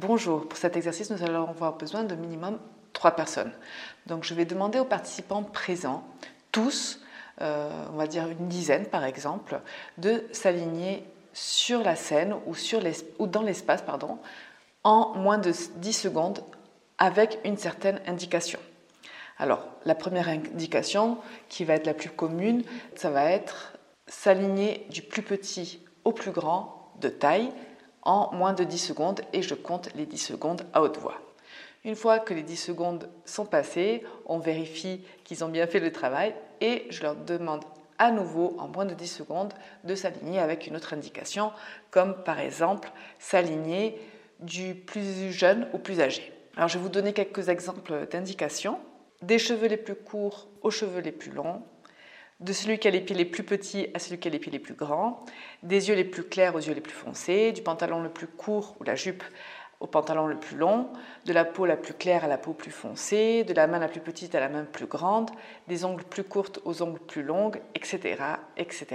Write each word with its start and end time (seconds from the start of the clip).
Bonjour, 0.00 0.48
pour 0.48 0.56
cet 0.56 0.78
exercice, 0.78 1.10
nous 1.10 1.22
allons 1.22 1.46
avoir 1.46 1.76
besoin 1.76 2.04
de 2.04 2.14
minimum 2.14 2.58
trois 2.94 3.10
personnes. 3.10 3.52
Donc 4.06 4.24
je 4.24 4.32
vais 4.32 4.46
demander 4.46 4.78
aux 4.78 4.86
participants 4.86 5.42
présents, 5.42 6.04
tous, 6.52 7.00
euh, 7.42 7.68
on 7.92 7.96
va 7.96 8.06
dire 8.06 8.26
une 8.28 8.48
dizaine 8.48 8.86
par 8.86 9.04
exemple, 9.04 9.60
de 9.98 10.24
s'aligner 10.32 11.04
sur 11.34 11.82
la 11.82 11.96
scène 11.96 12.34
ou, 12.46 13.26
dans 13.26 13.42
l'espace 13.42 13.84
en 14.84 15.12
moins 15.16 15.36
de 15.36 15.52
10 15.76 15.92
secondes 15.92 16.42
avec 16.96 17.38
une 17.44 17.58
certaine 17.58 18.00
indication. 18.06 18.58
Alors, 19.36 19.66
la 19.84 19.94
première 19.94 20.30
indication, 20.30 21.18
qui 21.50 21.66
va 21.66 21.74
être 21.74 21.84
la 21.84 21.94
plus 21.94 22.08
commune, 22.08 22.62
ça 22.94 23.10
va 23.10 23.26
être 23.26 23.74
s'aligner 24.06 24.86
du 24.88 25.02
plus 25.02 25.22
petit 25.22 25.82
au 26.04 26.12
plus 26.12 26.30
grand 26.30 26.90
de 27.02 27.10
taille 27.10 27.52
en 28.02 28.32
moins 28.34 28.52
de 28.52 28.64
10 28.64 28.78
secondes 28.78 29.20
et 29.32 29.42
je 29.42 29.54
compte 29.54 29.90
les 29.94 30.06
10 30.06 30.18
secondes 30.18 30.62
à 30.72 30.82
haute 30.82 30.98
voix. 30.98 31.20
Une 31.84 31.96
fois 31.96 32.18
que 32.18 32.34
les 32.34 32.42
10 32.42 32.56
secondes 32.56 33.08
sont 33.24 33.46
passées, 33.46 34.04
on 34.26 34.38
vérifie 34.38 35.04
qu'ils 35.24 35.44
ont 35.44 35.48
bien 35.48 35.66
fait 35.66 35.80
le 35.80 35.92
travail 35.92 36.34
et 36.60 36.86
je 36.90 37.02
leur 37.02 37.16
demande 37.16 37.64
à 37.98 38.10
nouveau, 38.10 38.56
en 38.58 38.68
moins 38.68 38.86
de 38.86 38.94
10 38.94 39.06
secondes, 39.06 39.52
de 39.84 39.94
s'aligner 39.94 40.38
avec 40.38 40.66
une 40.66 40.76
autre 40.76 40.94
indication, 40.94 41.52
comme 41.90 42.22
par 42.24 42.38
exemple 42.38 42.90
s'aligner 43.18 44.00
du 44.40 44.74
plus 44.74 45.32
jeune 45.32 45.68
au 45.74 45.78
plus 45.78 46.00
âgé. 46.00 46.32
Alors 46.56 46.68
je 46.68 46.78
vais 46.78 46.82
vous 46.82 46.88
donner 46.88 47.12
quelques 47.12 47.48
exemples 47.48 48.06
d'indications 48.10 48.78
des 49.22 49.38
cheveux 49.38 49.68
les 49.68 49.76
plus 49.76 49.94
courts 49.94 50.48
aux 50.62 50.70
cheveux 50.70 51.00
les 51.00 51.12
plus 51.12 51.30
longs, 51.30 51.62
de 52.40 52.52
celui 52.52 52.78
qui 52.78 52.88
a 52.88 52.90
les 52.90 53.00
pieds 53.00 53.16
les 53.16 53.24
plus 53.24 53.42
petits 53.42 53.88
à 53.94 53.98
celui 53.98 54.18
qui 54.18 54.28
a 54.28 54.30
les 54.30 54.38
pieds 54.38 54.52
les 54.52 54.58
plus 54.58 54.74
grands, 54.74 55.24
des 55.62 55.88
yeux 55.88 55.94
les 55.94 56.04
plus 56.04 56.24
clairs 56.24 56.54
aux 56.54 56.60
yeux 56.60 56.74
les 56.74 56.80
plus 56.80 56.94
foncés, 56.94 57.52
du 57.52 57.62
pantalon 57.62 58.02
le 58.02 58.08
plus 58.08 58.26
court 58.26 58.76
ou 58.80 58.84
la 58.84 58.94
jupe 58.94 59.22
au 59.80 59.86
pantalon 59.86 60.26
le 60.26 60.38
plus 60.38 60.56
long, 60.56 60.88
de 61.24 61.32
la 61.32 61.44
peau 61.44 61.64
la 61.64 61.76
plus 61.76 61.94
claire 61.94 62.24
à 62.24 62.28
la 62.28 62.36
peau 62.36 62.52
plus 62.52 62.70
foncée, 62.70 63.44
de 63.44 63.54
la 63.54 63.66
main 63.66 63.78
la 63.78 63.88
plus 63.88 64.00
petite 64.00 64.34
à 64.34 64.40
la 64.40 64.48
main 64.48 64.64
plus 64.64 64.86
grande, 64.86 65.30
des 65.68 65.84
ongles 65.84 66.04
plus 66.04 66.24
courtes 66.24 66.60
aux 66.64 66.82
ongles 66.82 67.00
plus 67.00 67.22
longues, 67.22 67.60
etc. 67.74 68.22
etc. 68.56 68.86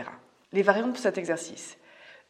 Les 0.52 0.62
variantes 0.62 0.94
pour 0.94 1.02
cet 1.02 1.18
exercice. 1.18 1.78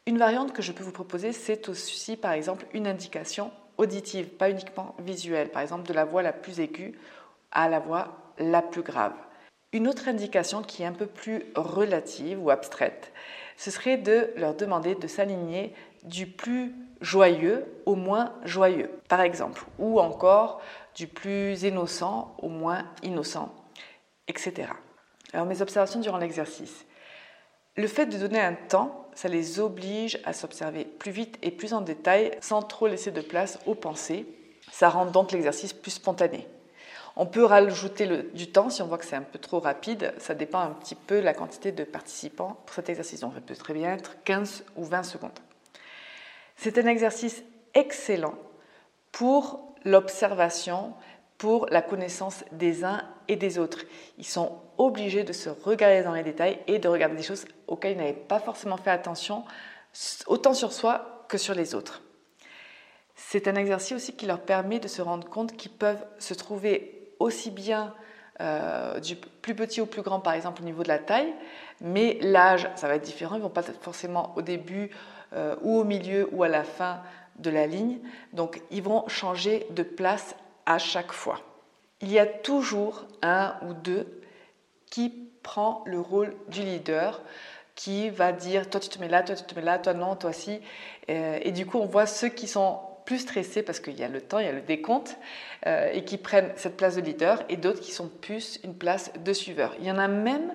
Une 0.06 0.18
variante 0.18 0.52
que 0.52 0.62
je 0.62 0.72
peux 0.72 0.84
vous 0.84 0.92
proposer, 0.92 1.32
c'est 1.32 1.68
aussi 1.68 2.16
par 2.16 2.32
exemple 2.32 2.66
une 2.72 2.86
indication 2.86 3.50
auditive, 3.76 4.28
pas 4.28 4.50
uniquement 4.50 4.94
visuelle, 5.00 5.50
par 5.50 5.62
exemple 5.62 5.86
de 5.86 5.92
la 5.92 6.04
voix 6.04 6.22
la 6.22 6.32
plus 6.32 6.60
aiguë 6.60 6.98
à 7.52 7.68
la 7.68 7.78
voix 7.78 8.32
la 8.38 8.62
plus 8.62 8.82
grave. 8.82 9.14
Une 9.76 9.88
autre 9.88 10.08
indication 10.08 10.62
qui 10.62 10.84
est 10.84 10.86
un 10.86 10.92
peu 10.92 11.04
plus 11.04 11.44
relative 11.54 12.42
ou 12.42 12.48
abstraite, 12.48 13.12
ce 13.58 13.70
serait 13.70 13.98
de 13.98 14.30
leur 14.34 14.54
demander 14.54 14.94
de 14.94 15.06
s'aligner 15.06 15.74
du 16.02 16.26
plus 16.26 16.74
joyeux 17.02 17.66
au 17.84 17.94
moins 17.94 18.32
joyeux, 18.42 18.90
par 19.10 19.20
exemple, 19.20 19.66
ou 19.78 20.00
encore 20.00 20.62
du 20.94 21.06
plus 21.06 21.62
innocent 21.64 22.34
au 22.38 22.48
moins 22.48 22.86
innocent, 23.02 23.54
etc. 24.28 24.70
Alors 25.34 25.44
mes 25.44 25.60
observations 25.60 26.00
durant 26.00 26.16
l'exercice. 26.16 26.86
Le 27.76 27.86
fait 27.86 28.06
de 28.06 28.16
donner 28.16 28.40
un 28.40 28.54
temps, 28.54 29.10
ça 29.12 29.28
les 29.28 29.60
oblige 29.60 30.18
à 30.24 30.32
s'observer 30.32 30.86
plus 30.86 31.10
vite 31.10 31.36
et 31.42 31.50
plus 31.50 31.74
en 31.74 31.82
détail 31.82 32.30
sans 32.40 32.62
trop 32.62 32.86
laisser 32.86 33.10
de 33.10 33.20
place 33.20 33.58
aux 33.66 33.74
pensées. 33.74 34.24
Ça 34.72 34.88
rend 34.88 35.04
donc 35.04 35.32
l'exercice 35.32 35.74
plus 35.74 35.90
spontané. 35.90 36.48
On 37.18 37.24
peut 37.24 37.44
rajouter 37.44 38.06
du 38.34 38.52
temps 38.52 38.68
si 38.68 38.82
on 38.82 38.86
voit 38.86 38.98
que 38.98 39.06
c'est 39.06 39.16
un 39.16 39.22
peu 39.22 39.38
trop 39.38 39.58
rapide. 39.58 40.12
Ça 40.18 40.34
dépend 40.34 40.60
un 40.60 40.72
petit 40.72 40.94
peu 40.94 41.16
de 41.16 41.24
la 41.24 41.32
quantité 41.32 41.72
de 41.72 41.82
participants 41.82 42.58
pour 42.66 42.74
cet 42.74 42.90
exercice. 42.90 43.20
Donc, 43.20 43.32
ça 43.34 43.40
peut 43.40 43.56
très 43.56 43.72
bien 43.72 43.94
être 43.94 44.22
15 44.24 44.64
ou 44.76 44.84
20 44.84 45.02
secondes. 45.02 45.38
C'est 46.56 46.76
un 46.76 46.86
exercice 46.86 47.42
excellent 47.74 48.34
pour 49.12 49.74
l'observation, 49.84 50.92
pour 51.38 51.66
la 51.70 51.80
connaissance 51.80 52.44
des 52.52 52.84
uns 52.84 53.02
et 53.28 53.36
des 53.36 53.58
autres. 53.58 53.84
Ils 54.18 54.26
sont 54.26 54.60
obligés 54.76 55.24
de 55.24 55.32
se 55.32 55.48
regarder 55.48 56.02
dans 56.02 56.12
les 56.12 56.22
détails 56.22 56.58
et 56.66 56.78
de 56.78 56.88
regarder 56.88 57.16
des 57.16 57.22
choses 57.22 57.46
auxquelles 57.66 57.92
ils 57.92 57.98
n'avaient 57.98 58.12
pas 58.12 58.40
forcément 58.40 58.76
fait 58.76 58.90
attention, 58.90 59.44
autant 60.26 60.52
sur 60.52 60.72
soi 60.72 61.24
que 61.28 61.38
sur 61.38 61.54
les 61.54 61.74
autres. 61.74 62.02
C'est 63.14 63.48
un 63.48 63.54
exercice 63.54 63.92
aussi 63.92 64.12
qui 64.14 64.26
leur 64.26 64.40
permet 64.40 64.78
de 64.78 64.88
se 64.88 65.00
rendre 65.00 65.28
compte 65.28 65.56
qu'ils 65.56 65.72
peuvent 65.72 66.04
se 66.18 66.34
trouver 66.34 66.95
aussi 67.18 67.50
bien 67.50 67.94
euh, 68.40 69.00
du 69.00 69.16
plus 69.16 69.54
petit 69.54 69.80
au 69.80 69.86
plus 69.86 70.02
grand, 70.02 70.20
par 70.20 70.34
exemple, 70.34 70.60
au 70.62 70.64
niveau 70.64 70.82
de 70.82 70.88
la 70.88 70.98
taille, 70.98 71.32
mais 71.80 72.18
l'âge, 72.20 72.68
ça 72.76 72.86
va 72.88 72.96
être 72.96 73.04
différent. 73.04 73.36
Ils 73.36 73.42
vont 73.42 73.48
pas 73.48 73.66
être 73.66 73.82
forcément 73.82 74.34
au 74.36 74.42
début 74.42 74.90
euh, 75.32 75.56
ou 75.62 75.78
au 75.78 75.84
milieu 75.84 76.28
ou 76.32 76.42
à 76.42 76.48
la 76.48 76.64
fin 76.64 77.00
de 77.38 77.50
la 77.50 77.66
ligne. 77.66 77.98
Donc, 78.32 78.60
ils 78.70 78.82
vont 78.82 79.08
changer 79.08 79.66
de 79.70 79.82
place 79.82 80.34
à 80.66 80.78
chaque 80.78 81.12
fois. 81.12 81.40
Il 82.00 82.12
y 82.12 82.18
a 82.18 82.26
toujours 82.26 83.06
un 83.22 83.54
ou 83.62 83.72
deux 83.72 84.20
qui 84.90 85.08
prend 85.42 85.82
le 85.86 85.98
rôle 85.98 86.34
du 86.48 86.60
leader, 86.60 87.22
qui 87.74 88.10
va 88.10 88.32
dire 88.32 88.68
toi 88.68 88.80
tu 88.80 88.88
te 88.88 88.98
mets 88.98 89.08
là, 89.08 89.22
toi 89.22 89.34
tu 89.34 89.44
te 89.44 89.54
mets 89.54 89.64
là, 89.64 89.78
toi 89.78 89.94
non, 89.94 90.14
toi 90.16 90.32
si. 90.32 90.60
Euh, 91.08 91.38
et 91.40 91.52
du 91.52 91.64
coup, 91.64 91.78
on 91.78 91.86
voit 91.86 92.06
ceux 92.06 92.28
qui 92.28 92.48
sont 92.48 92.80
plus 93.06 93.20
stressés 93.20 93.62
parce 93.62 93.80
qu'il 93.80 93.98
y 93.98 94.04
a 94.04 94.08
le 94.08 94.20
temps, 94.20 94.38
il 94.38 94.44
y 94.44 94.48
a 94.48 94.52
le 94.52 94.60
décompte, 94.60 95.16
euh, 95.66 95.90
et 95.92 96.04
qui 96.04 96.18
prennent 96.18 96.52
cette 96.56 96.76
place 96.76 96.96
de 96.96 97.00
leader, 97.00 97.42
et 97.48 97.56
d'autres 97.56 97.80
qui 97.80 97.92
sont 97.92 98.08
plus 98.08 98.60
une 98.64 98.74
place 98.74 99.12
de 99.24 99.32
suiveur. 99.32 99.74
Il 99.78 99.86
y 99.86 99.90
en 99.90 99.98
a 99.98 100.08
même 100.08 100.52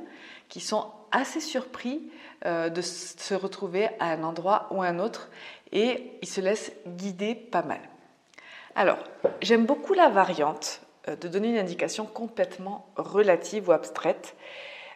qui 0.49 0.59
sont 0.59 0.91
assez 1.11 1.39
surpris 1.39 2.11
euh, 2.45 2.69
de 2.69 2.81
se 2.81 3.33
retrouver 3.33 3.89
à 3.99 4.11
un 4.11 4.23
endroit 4.23 4.67
ou 4.71 4.83
à 4.83 4.87
un 4.87 4.99
autre, 4.99 5.31
et 5.71 6.11
ils 6.21 6.27
se 6.27 6.41
laissent 6.41 6.73
guider 6.85 7.33
pas 7.33 7.63
mal. 7.63 7.79
Alors, 8.75 8.99
j'aime 9.41 9.65
beaucoup 9.65 9.93
la 9.93 10.09
variante 10.09 10.81
euh, 11.07 11.15
de 11.15 11.27
donner 11.27 11.49
une 11.49 11.57
indication 11.57 12.05
complètement 12.05 12.85
relative 12.97 13.69
ou 13.69 13.71
abstraite, 13.71 14.35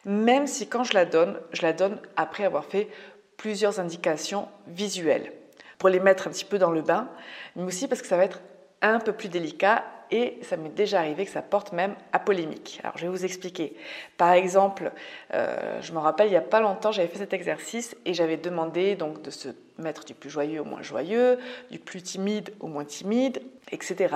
même 0.03 0.45
si 0.45 0.68
quand 0.68 0.83
je 0.83 0.94
la 0.94 1.06
donne, 1.06 1.39
je 1.51 1.63
la 1.63 1.74
donne 1.74 2.00
après 2.15 2.44
avoir 2.44 2.65
fait 2.65 2.89
plusieurs 3.38 3.80
indications 3.80 4.47
visuelles 4.68 5.31
pour 5.77 5.89
les 5.89 6.00
mettre 6.00 6.27
un 6.27 6.31
petit 6.31 6.45
peu 6.45 6.57
dans 6.57 6.72
le 6.72 6.81
bain, 6.81 7.10
mais 7.56 7.63
aussi 7.63 7.88
parce 7.88 8.01
que 8.01 8.07
ça 8.07 8.18
va 8.18 8.24
être 8.24 8.42
un 8.81 9.00
peu 9.00 9.13
plus 9.13 9.30
délicat 9.30 9.83
et 10.12 10.38
ça 10.44 10.57
m'est 10.57 10.69
déjà 10.69 11.00
arrivé 11.00 11.25
que 11.25 11.31
ça 11.31 11.42
porte 11.42 11.74
même 11.74 11.95
à 12.13 12.19
polémique. 12.19 12.80
Alors 12.83 12.98
je 12.98 13.04
vais 13.06 13.12
vous 13.12 13.25
expliquer. 13.25 13.75
Par 14.18 14.31
exemple, 14.31 14.92
euh, 15.33 15.81
je 15.81 15.92
me 15.94 15.98
rappelle 15.98 16.27
il 16.27 16.31
n'y 16.31 16.38
a 16.38 16.42
pas 16.42 16.60
longtemps, 16.60 16.92
j'avais 16.92 17.07
fait 17.07 17.18
cet 17.18 17.33
exercice 17.33 17.95
et 18.06 18.13
j'avais 18.13 18.38
demandé 18.38 18.95
donc 18.95 19.22
de 19.22 19.31
se 19.31 19.50
mettre 19.77 20.06
du 20.06 20.13
plus 20.13 20.30
joyeux 20.30 20.62
au 20.62 20.66
moins 20.66 20.81
joyeux, 20.81 21.39
du 21.72 21.80
plus 21.80 22.01
timide 22.01 22.54
au 22.60 22.68
moins 22.68 22.86
timide, 22.86 23.42
etc. 23.71 24.16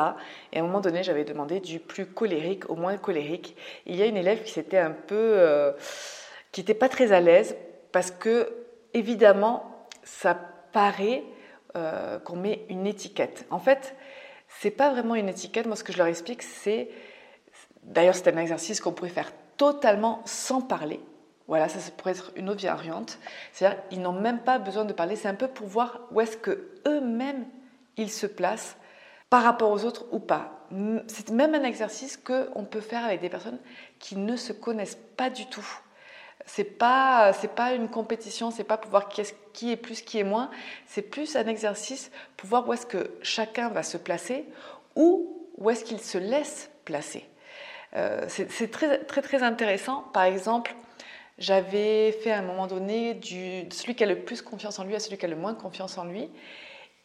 Et 0.54 0.58
à 0.58 0.60
un 0.62 0.64
moment 0.64 0.82
donné, 0.82 1.04
j'avais 1.04 1.26
demandé 1.26 1.60
du 1.60 1.80
plus 1.80 2.06
colérique 2.06 2.70
au 2.70 2.76
moins 2.76 2.98
colérique. 2.98 3.56
il 3.86 3.96
y 3.96 4.04
a 4.04 4.06
une 4.06 4.18
élève 4.18 4.44
qui 4.44 4.52
s'était 4.52 4.78
un 4.78 4.92
peu, 4.92 5.16
euh, 5.16 5.72
qui 6.52 6.62
n'était 6.62 6.74
pas 6.76 6.90
très 6.90 7.12
à 7.12 7.20
l'aise 7.20 7.56
parce 7.92 8.12
que 8.12 8.54
évidemment, 8.94 9.88
ça 10.04 10.38
paraît 10.72 11.24
euh, 11.75 12.19
qu'on 12.19 12.36
met 12.36 12.66
une 12.69 12.88
étiquette. 12.88 13.45
En 13.50 13.60
fait, 13.60 13.95
c'est 14.48 14.71
pas 14.71 14.92
vraiment 14.92 15.16
une 15.16 15.30
étiquette. 15.30 15.68
Moi, 15.68 15.75
ce 15.75 15.83
que 15.83 15.94
je 15.94 15.98
leur 15.98 16.07
explique, 16.07 16.42
c'est, 16.42 16.89
d'ailleurs, 17.83 18.16
c'est 18.16 18.27
un 18.27 18.38
exercice 18.38 18.81
qu'on 18.81 18.92
pourrait 18.92 19.10
faire 19.10 19.31
totalement 19.57 20.21
sans 20.25 20.62
parler, 20.62 21.01
Voilà, 21.48 21.68
ça, 21.68 21.80
pourrait 21.92 22.12
être 22.12 22.31
une 22.36 22.50
autre 22.50 22.63
variante. 22.63 23.19
C'est-à-dire, 23.51 23.80
ils 23.92 24.01
n'ont 24.01 24.13
même 24.13 24.39
pas 24.39 24.57
besoin 24.57 24.86
de 24.86 24.94
parler. 24.94 25.16
C'est 25.16 25.27
un 25.27 25.36
peu 25.36 25.48
pour 25.48 25.68
voir 25.68 26.01
où 26.12 26.21
est-ce 26.21 26.38
que 26.38 26.69
eux-mêmes 26.88 27.45
ils 27.98 28.12
se 28.12 28.25
placent 28.25 28.77
par 29.30 29.44
rapport 29.44 29.69
aux 29.69 29.83
autres 29.83 30.06
ou 30.12 30.19
pas. 30.19 30.66
C'est 31.07 31.30
même 31.30 31.56
un 31.56 31.63
exercice 31.63 32.18
qu'on 32.18 32.63
peut 32.63 32.81
faire 32.81 33.04
avec 33.04 33.21
des 33.21 33.30
personnes 33.30 33.60
qui 34.00 34.16
ne 34.16 34.36
se 34.36 34.54
connaissent 34.54 35.00
pas 35.18 35.30
du 35.30 35.45
tout. 35.48 35.68
C'est 36.51 36.63
pas 36.63 37.31
c'est 37.34 37.54
pas 37.54 37.74
une 37.74 37.90
compétition, 37.90 38.50
c'est 38.50 38.63
pas 38.63 38.78
pour 38.78 38.90
voir 38.90 39.07
qui 39.07 39.22
est, 39.22 39.36
qui 39.54 39.72
est 39.72 39.78
plus, 39.78 40.01
qui 40.01 40.18
est 40.18 40.24
moins. 40.24 40.50
C'est 40.88 41.04
plus 41.04 41.36
un 41.36 41.46
exercice 41.46 42.12
pour 42.38 42.50
voir 42.50 42.68
où 42.68 42.74
est-ce 42.74 42.88
que 42.88 43.12
chacun 43.22 43.69
va 43.69 43.84
se 43.84 43.98
placer 43.98 44.46
ou 44.96 45.48
où 45.57 45.69
est-ce 45.69 45.84
qu'il 45.84 46.00
se 46.00 46.18
laisse 46.18 46.72
placer. 46.86 47.25
Euh, 47.96 48.25
c'est 48.28 48.72
très, 48.72 49.00
très 49.06 49.22
très 49.22 49.44
intéressant. 49.44 50.01
Par 50.13 50.24
exemple, 50.24 50.75
j'avais 51.38 52.12
fait 52.12 52.31
à 52.31 52.40
un 52.40 52.42
moment 52.42 52.66
donné 52.66 53.13
du, 53.13 53.63
celui 53.72 53.94
qui 53.94 54.04
a 54.04 54.07
le 54.07 54.24
plus 54.24 54.42
confiance 54.42 54.80
en 54.80 54.84
lui 54.84 54.95
à 54.95 55.00
celui 55.00 55.18
qui 55.18 55.25
a 55.25 55.30
le 55.30 55.36
moins 55.36 55.54
confiance 55.54 56.00
en 56.00 56.06
lui. 56.06 56.30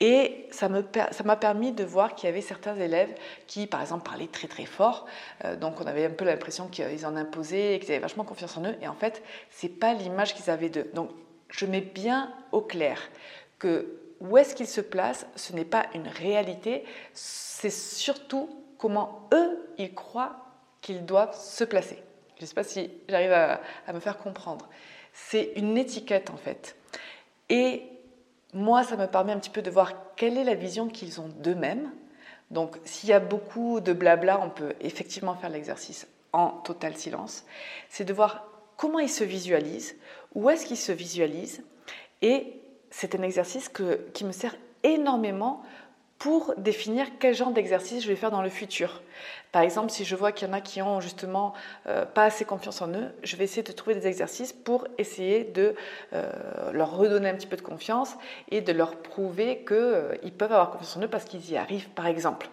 Et 0.01 0.49
ça 0.51 0.69
m'a 0.69 1.37
permis 1.37 1.73
de 1.73 1.85
voir 1.85 2.15
qu'il 2.15 2.29
y 2.29 2.33
avait 2.33 2.41
certains 2.41 2.77
élèves 2.77 3.15
qui, 3.47 3.67
par 3.67 3.81
exemple, 3.81 4.05
parlaient 4.09 4.27
très 4.27 4.49
très 4.49 4.67
fort. 4.67 5.07
Euh, 5.45 5.57
donc 5.57 5.81
on 5.81 5.87
avait 5.87 6.07
un 6.07 6.11
peu 6.11 6.25
l'impression 6.25 6.69
qu'ils 6.69 7.07
en 7.07 7.17
imposaient 7.17 7.75
et 7.75 7.79
qu'ils 7.79 7.93
avaient 7.93 8.01
vachement 8.01 8.25
confiance 8.25 8.57
en 8.57 8.65
eux. 8.65 8.77
Et 8.83 8.89
en 8.89 8.95
fait, 8.95 9.23
ce 9.51 9.67
n'est 9.67 9.73
pas 9.73 9.95
l'image 9.95 10.35
qu'ils 10.35 10.51
avaient 10.51 10.69
d'eux. 10.69 10.91
Donc 10.95 11.11
je 11.49 11.67
mets 11.67 11.81
bien 11.81 12.33
au 12.53 12.61
clair 12.61 13.01
que 13.59 14.01
où 14.21 14.37
est-ce 14.37 14.55
qu'ils 14.55 14.69
se 14.69 14.81
placent, 14.81 15.27
ce 15.37 15.53
n'est 15.53 15.65
pas 15.65 15.87
une 15.95 16.09
réalité, 16.09 16.85
c'est 17.13 17.71
surtout 17.71 18.49
comment 18.79 19.29
eux, 19.33 19.71
ils 19.79 19.95
croient 19.95 20.37
qu'ils 20.81 21.05
doivent 21.05 21.39
se 21.39 21.65
placer. 21.65 22.03
Je 22.37 22.43
ne 22.43 22.47
sais 22.47 22.55
pas 22.55 22.65
si 22.65 22.91
j'arrive 23.09 23.33
à, 23.33 23.61
me 23.93 24.01
faire 24.01 24.19
comprendre. 24.19 24.69
C'est 25.13 25.53
une 25.57 25.79
étiquette 25.79 26.31
en 26.31 26.37
fait. 26.37 26.77
Et 27.49 27.83
moi, 28.55 28.85
ça 28.85 28.97
me 28.97 29.07
permet 29.07 29.33
un 29.33 29.39
petit 29.39 29.51
peu 29.51 29.63
de 29.63 29.71
voir 29.71 30.15
quelle 30.17 30.39
est 30.39 30.45
la 30.45 30.55
vision 30.55 30.89
qu'ils 30.89 31.21
ont 31.21 31.29
d'eux-mêmes. 31.41 31.91
Donc, 32.51 32.79
s'il 32.85 33.09
y 33.09 33.13
a 33.13 33.21
beaucoup 33.21 33.81
de 33.81 33.93
blabla, 33.93 34.41
on 34.41 34.49
peut 34.49 34.75
effectivement 34.81 35.35
faire 35.35 35.51
l'exercice 35.51 36.07
en 36.33 36.51
total 36.51 36.97
silence. 36.97 37.45
C'est 37.91 38.05
de 38.05 38.13
voir 38.13 38.47
comment 38.77 39.01
ils 39.01 39.11
se 39.11 39.25
visualisent, 39.25 39.97
où 40.35 40.49
est-ce 40.51 40.67
qu'ils 40.67 40.77
se 40.77 40.93
visualisent. 40.93 41.65
Et 42.23 42.61
c'est 42.91 43.15
un 43.15 43.23
exercice 43.23 43.71
qui 44.13 44.25
me 44.25 44.33
sert 44.33 44.57
énormément 44.83 45.63
pour 46.19 46.55
définir 46.57 47.07
quel 47.19 47.35
genre 47.35 47.51
d'exercice 47.51 48.03
je 48.03 48.09
vais 48.09 48.17
faire 48.17 48.31
dans 48.31 48.43
le 48.43 48.49
futur. 48.49 49.03
Par 49.53 49.63
exemple, 49.63 49.91
si 49.91 50.05
je 50.05 50.17
vois 50.17 50.33
qu'il 50.33 50.49
y 50.49 50.51
en 50.51 50.55
a 50.55 50.61
qui 50.61 50.83
ont 50.83 51.01
justement 51.01 51.55
euh, 51.87 52.05
pas 52.05 52.25
assez 52.25 52.45
confiance 52.45 52.83
en 52.83 52.89
eux, 52.89 53.13
je 53.23 53.37
vais 53.37 53.45
essayer 53.45 53.63
de 53.63 53.73
trouver 53.73 53.95
des 53.95 54.07
exercices 54.07 54.53
pour 54.53 54.87
essayer 54.99 55.45
de 55.45 55.75
euh, 56.13 56.33
leur 56.73 56.97
redonner 56.97 57.29
un 57.29 57.35
petit 57.35 57.47
peu 57.47 57.57
de 57.57 57.63
confiance 57.63 58.15
et 58.51 58.61
de 58.61 58.73
leur 58.73 58.97
prouver 58.97 59.65
qu'ils 59.67 59.77
euh, 59.77 60.17
peuvent 60.37 60.53
avoir 60.53 60.71
confiance 60.71 60.97
en 60.97 61.03
eux 61.03 61.09
parce 61.09 61.25
qu'ils 61.25 61.51
y 61.51 61.57
arrivent, 61.57 61.89
par 61.91 62.07
exemple. 62.07 62.49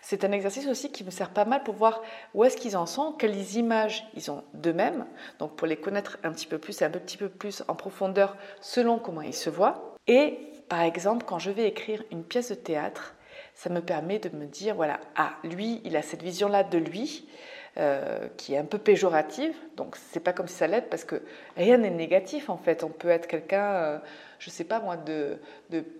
C'est 0.00 0.24
un 0.24 0.32
exercice 0.32 0.66
aussi 0.68 0.92
qui 0.92 1.04
me 1.04 1.10
sert 1.10 1.30
pas 1.30 1.44
mal 1.44 1.62
pour 1.64 1.74
voir 1.74 2.02
où 2.34 2.44
est-ce 2.44 2.56
qu'ils 2.56 2.76
en 2.76 2.86
sont, 2.86 3.12
quelles 3.12 3.56
images 3.56 4.06
ils 4.14 4.30
ont 4.30 4.44
d'eux-mêmes, 4.54 5.06
donc 5.38 5.56
pour 5.56 5.66
les 5.66 5.76
connaître 5.76 6.18
un 6.22 6.30
petit 6.30 6.46
peu 6.46 6.58
plus 6.58 6.80
et 6.80 6.84
un 6.84 6.90
petit 6.90 7.16
peu 7.16 7.28
plus 7.28 7.64
en 7.68 7.74
profondeur 7.74 8.36
selon 8.60 8.98
comment 8.98 9.22
ils 9.22 9.34
se 9.34 9.50
voient. 9.50 9.96
Et 10.06 10.38
par 10.68 10.82
exemple, 10.82 11.24
quand 11.26 11.38
je 11.38 11.50
vais 11.50 11.66
écrire 11.66 12.02
une 12.10 12.24
pièce 12.24 12.50
de 12.50 12.54
théâtre, 12.54 13.14
ça 13.54 13.70
me 13.70 13.80
permet 13.80 14.18
de 14.18 14.28
me 14.36 14.46
dire, 14.46 14.76
voilà, 14.76 15.00
ah, 15.16 15.32
lui, 15.42 15.80
il 15.84 15.96
a 15.96 16.02
cette 16.02 16.22
vision-là 16.22 16.62
de 16.62 16.78
lui, 16.78 17.28
euh, 17.76 18.28
qui 18.36 18.54
est 18.54 18.58
un 18.58 18.64
peu 18.64 18.78
péjorative. 18.78 19.54
Donc, 19.76 19.96
c'est 19.96 20.20
pas 20.20 20.32
comme 20.32 20.46
si 20.48 20.54
ça 20.54 20.66
l'aide, 20.66 20.88
parce 20.88 21.04
que 21.04 21.22
rien 21.56 21.78
n'est 21.78 21.90
négatif, 21.90 22.50
en 22.50 22.56
fait. 22.56 22.84
On 22.84 22.88
peut 22.88 23.08
être 23.08 23.26
quelqu'un, 23.26 23.74
euh, 23.74 23.98
je 24.38 24.50
sais 24.50 24.64
pas 24.64 24.80
moi, 24.80 24.96
de, 24.96 25.38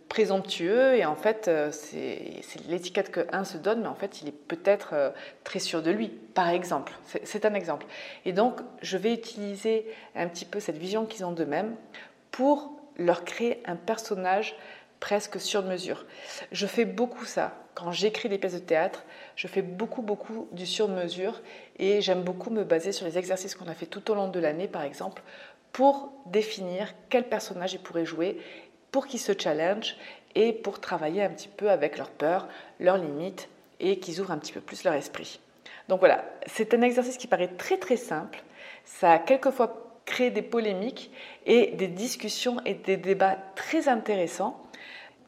présomptueux, 0.08 0.96
et 0.96 1.04
en 1.04 1.16
fait, 1.16 1.48
euh, 1.48 1.70
c'est 1.72 2.42
l'étiquette 2.68 3.10
que 3.10 3.26
un 3.32 3.44
se 3.44 3.58
donne, 3.58 3.82
mais 3.82 3.88
en 3.88 3.94
fait, 3.94 4.22
il 4.22 4.28
est 4.28 4.32
peut-être 4.32 5.12
très 5.44 5.58
sûr 5.58 5.82
de 5.82 5.90
lui, 5.90 6.08
par 6.08 6.48
exemple. 6.48 6.92
C'est 7.24 7.44
un 7.44 7.54
exemple. 7.54 7.86
Et 8.24 8.32
donc, 8.32 8.60
je 8.82 8.96
vais 8.96 9.12
utiliser 9.12 9.86
un 10.14 10.28
petit 10.28 10.44
peu 10.44 10.60
cette 10.60 10.78
vision 10.78 11.06
qu'ils 11.06 11.24
ont 11.24 11.32
d'eux-mêmes 11.32 11.74
pour 12.30 12.77
leur 12.98 13.24
créer 13.24 13.62
un 13.66 13.76
personnage 13.76 14.56
presque 15.00 15.40
sur 15.40 15.62
mesure. 15.62 16.04
Je 16.52 16.66
fais 16.66 16.84
beaucoup 16.84 17.24
ça. 17.24 17.54
Quand 17.74 17.92
j'écris 17.92 18.28
des 18.28 18.38
pièces 18.38 18.54
de 18.54 18.58
théâtre, 18.58 19.04
je 19.36 19.46
fais 19.46 19.62
beaucoup, 19.62 20.02
beaucoup 20.02 20.48
du 20.52 20.66
sur 20.66 20.88
mesure 20.88 21.40
et 21.78 22.00
j'aime 22.00 22.22
beaucoup 22.22 22.50
me 22.50 22.64
baser 22.64 22.90
sur 22.90 23.06
les 23.06 23.16
exercices 23.18 23.54
qu'on 23.54 23.68
a 23.68 23.74
fait 23.74 23.86
tout 23.86 24.10
au 24.10 24.14
long 24.14 24.28
de 24.28 24.40
l'année, 24.40 24.66
par 24.66 24.82
exemple, 24.82 25.22
pour 25.72 26.12
définir 26.26 26.92
quel 27.08 27.28
personnage 27.28 27.74
ils 27.74 27.80
pourraient 27.80 28.04
jouer, 28.04 28.40
pour 28.90 29.06
qu'ils 29.06 29.20
se 29.20 29.32
challenge 29.38 29.96
et 30.34 30.52
pour 30.52 30.80
travailler 30.80 31.22
un 31.22 31.30
petit 31.30 31.48
peu 31.48 31.70
avec 31.70 31.98
leurs 31.98 32.10
peurs, 32.10 32.48
leurs 32.80 32.98
limites 32.98 33.48
et 33.78 34.00
qu'ils 34.00 34.20
ouvrent 34.20 34.32
un 34.32 34.38
petit 34.38 34.52
peu 34.52 34.60
plus 34.60 34.82
leur 34.82 34.94
esprit. 34.94 35.38
Donc 35.88 36.00
voilà, 36.00 36.24
c'est 36.46 36.74
un 36.74 36.82
exercice 36.82 37.16
qui 37.16 37.28
paraît 37.28 37.48
très 37.48 37.78
très 37.78 37.96
simple. 37.96 38.42
Ça 38.84 39.12
a 39.12 39.18
quelquefois 39.18 39.87
créer 40.08 40.30
des 40.30 40.42
polémiques 40.42 41.10
et 41.46 41.72
des 41.72 41.86
discussions 41.86 42.60
et 42.64 42.74
des 42.74 42.96
débats 42.96 43.36
très 43.54 43.88
intéressants, 43.88 44.60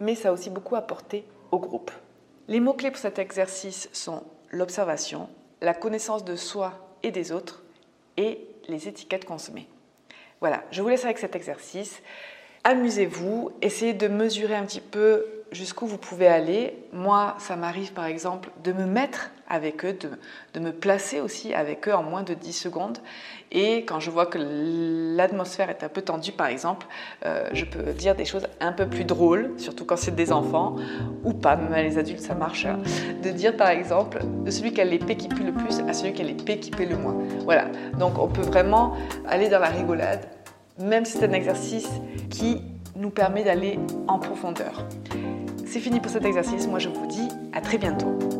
mais 0.01 0.15
ça 0.15 0.31
a 0.31 0.33
aussi 0.33 0.51
beaucoup 0.51 0.77
apporté 0.77 1.25
au 1.53 1.59
groupe. 1.59 1.91
Les 2.49 2.61
mots-clés 2.61 2.91
pour 2.91 2.99
cet 2.99 3.19
exercice 3.19 3.89
sont 3.93 4.25
l'observation, 4.51 5.29
la 5.61 5.75
connaissance 5.75 6.25
de 6.25 6.35
soi 6.35 6.97
et 7.03 7.11
des 7.11 7.31
autres 7.31 7.63
et 8.17 8.47
les 8.69 8.89
étiquettes 8.89 9.25
consommées. 9.25 9.69
Voilà, 10.41 10.65
je 10.71 10.83
vous 10.83 10.89
laisse 10.89 11.05
avec 11.05 11.19
cet 11.19 11.37
exercice. 11.37 12.03
Amusez-vous, 12.65 13.53
essayez 13.63 13.93
de 13.93 14.09
mesurer 14.09 14.57
un 14.57 14.65
petit 14.65 14.81
peu 14.81 15.40
jusqu'où 15.53 15.87
vous 15.87 15.99
pouvez 15.99 16.27
aller. 16.27 16.77
Moi, 16.93 17.35
ça 17.39 17.57
m'arrive 17.57 17.93
par 17.93 18.07
exemple 18.07 18.51
de 18.63 18.73
me 18.73 18.87
mettre 18.87 19.31
avec 19.49 19.85
eux, 19.85 19.99
de, 20.55 20.61
me 20.61 20.71
placer 20.71 21.21
aussi 21.21 21.53
avec 21.53 21.89
eux 21.89 21.95
en 21.95 22.05
moins 22.05 22.23
de 22.23 22.35
10 22.35 22.53
secondes. 22.53 22.99
Et 23.51 23.79
quand 23.79 23.99
je 23.99 24.11
vois 24.11 24.27
que 24.27 24.39
l'atmosphère 25.17 25.71
est 25.71 25.83
un 25.83 25.89
peu 25.89 26.03
tendue, 26.03 26.31
par 26.31 26.47
exemple, 26.47 26.87
euh, 27.27 27.49
je 27.53 27.65
peux 27.65 27.93
dire 27.93 28.15
des 28.15 28.25
choses 28.25 28.47
un 28.61 28.73
peu 28.73 28.87
plus 28.87 29.05
drôles, 29.05 29.53
surtout 29.59 29.85
quand 29.85 29.97
c'est 29.97 30.15
des 30.15 30.31
enfants, 30.31 30.77
ou 31.25 31.33
pas, 31.33 31.57
même 31.57 31.85
les 31.85 31.99
adultes, 31.99 32.21
ça 32.21 32.35
marche. 32.35 32.65
Hein. 32.65 32.79
De 33.25 33.31
dire 33.31 33.57
par 33.57 33.69
exemple, 33.69 34.21
de 34.45 34.51
celui 34.51 34.73
qui 34.73 34.81
a 34.81 34.85
l'épée 34.85 35.17
qui 35.17 35.29
pue 35.29 35.43
le 35.43 35.53
plus 35.53 35.81
à 35.81 35.93
celui 35.93 36.13
qui 36.13 36.23
a 36.23 36.25
l'épée 36.25 36.61
qui 36.61 36.71
pue 36.71 36.87
le 36.87 36.97
moins. 36.97 37.17
Voilà, 37.41 37.65
donc 37.99 38.19
on 38.19 38.29
peut 38.29 38.43
vraiment 38.43 38.95
aller 39.27 39.49
dans 39.49 39.59
la 39.59 39.69
rigolade, 39.69 40.29
même 40.79 41.05
si 41.05 41.19
c'est 41.19 41.29
un 41.29 41.33
exercice 41.33 41.91
qui 42.31 42.63
nous 42.95 43.11
permet 43.11 43.43
d'aller 43.43 43.79
en 44.07 44.19
profondeur. 44.19 44.87
C'est 45.73 45.79
fini 45.79 46.01
pour 46.01 46.11
cet 46.11 46.25
exercice, 46.25 46.67
moi 46.67 46.81
je 46.81 46.89
vous 46.89 47.07
dis 47.07 47.29
à 47.53 47.61
très 47.61 47.79
bientôt. 47.79 48.40